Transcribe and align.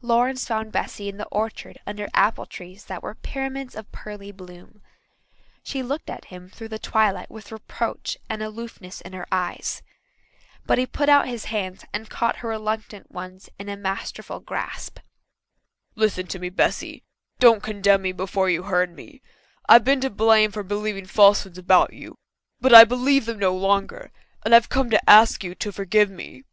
Lawrence 0.00 0.46
found 0.46 0.72
Bessy 0.72 1.10
in 1.10 1.18
the 1.18 1.26
orchard 1.26 1.76
under 1.86 2.08
apple 2.14 2.46
trees 2.46 2.86
that 2.86 3.02
were 3.02 3.14
pyramids 3.16 3.74
of 3.74 3.92
pearly 3.92 4.32
bloom. 4.32 4.80
She 5.62 5.82
looked 5.82 6.08
at 6.08 6.24
him 6.32 6.48
through 6.48 6.68
the 6.68 6.78
twilight 6.78 7.30
with 7.30 7.52
reproach 7.52 8.16
and 8.30 8.42
aloofness 8.42 9.02
in 9.02 9.12
her 9.12 9.26
eyes. 9.30 9.82
But 10.64 10.78
he 10.78 10.86
put 10.86 11.10
out 11.10 11.28
his 11.28 11.44
hands 11.52 11.84
and 11.92 12.08
caught 12.08 12.36
her 12.36 12.48
reluctant 12.48 13.10
ones 13.10 13.50
in 13.58 13.68
a 13.68 13.76
masterful 13.76 14.40
grasp. 14.40 15.00
"Listen 15.94 16.26
to 16.28 16.38
me, 16.38 16.48
Bessy. 16.48 17.04
Don't 17.38 17.62
condemn 17.62 18.00
me 18.00 18.12
before 18.12 18.48
you've 18.48 18.64
heard 18.68 18.96
me. 18.96 19.20
I've 19.68 19.84
been 19.84 20.00
to 20.00 20.08
blame 20.08 20.50
for 20.50 20.62
believing 20.62 21.04
falsehoods 21.04 21.58
about 21.58 21.92
you, 21.92 22.16
but 22.58 22.72
I 22.72 22.84
believe 22.84 23.26
them 23.26 23.38
no 23.38 23.54
longer, 23.54 24.12
and 24.46 24.54
I've 24.54 24.70
come 24.70 24.88
to 24.88 25.10
ask 25.10 25.44
you 25.44 25.54
to 25.56 25.72
forgive 25.72 26.08
me." 26.10 26.44